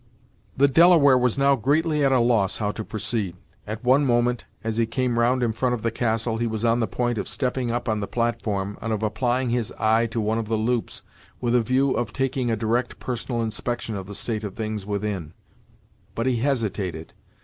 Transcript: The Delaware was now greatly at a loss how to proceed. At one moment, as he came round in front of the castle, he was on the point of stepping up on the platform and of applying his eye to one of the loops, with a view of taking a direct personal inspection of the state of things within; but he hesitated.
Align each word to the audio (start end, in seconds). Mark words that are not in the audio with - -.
The 0.57 0.67
Delaware 0.67 1.15
was 1.15 1.37
now 1.37 1.55
greatly 1.55 2.03
at 2.03 2.11
a 2.11 2.17
loss 2.19 2.57
how 2.57 2.71
to 2.71 2.83
proceed. 2.83 3.35
At 3.67 3.83
one 3.83 4.03
moment, 4.03 4.45
as 4.63 4.77
he 4.77 4.87
came 4.87 5.19
round 5.19 5.43
in 5.43 5.53
front 5.53 5.75
of 5.75 5.83
the 5.83 5.91
castle, 5.91 6.37
he 6.39 6.47
was 6.47 6.65
on 6.65 6.79
the 6.79 6.87
point 6.87 7.19
of 7.19 7.27
stepping 7.27 7.69
up 7.69 7.87
on 7.87 7.99
the 7.99 8.07
platform 8.07 8.79
and 8.81 8.91
of 8.91 9.03
applying 9.03 9.51
his 9.51 9.71
eye 9.73 10.07
to 10.07 10.19
one 10.19 10.39
of 10.39 10.47
the 10.47 10.57
loops, 10.57 11.03
with 11.39 11.53
a 11.53 11.61
view 11.61 11.91
of 11.91 12.13
taking 12.13 12.49
a 12.49 12.55
direct 12.55 12.97
personal 12.99 13.43
inspection 13.43 13.95
of 13.95 14.07
the 14.07 14.15
state 14.15 14.43
of 14.43 14.55
things 14.55 14.87
within; 14.87 15.33
but 16.15 16.25
he 16.25 16.37
hesitated. 16.37 17.13